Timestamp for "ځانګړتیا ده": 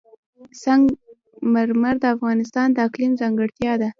3.21-3.89